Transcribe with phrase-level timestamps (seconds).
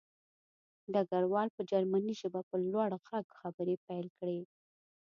[0.93, 4.39] ډګروال په جرمني ژبه په لوړ غږ خبرې پیل کړې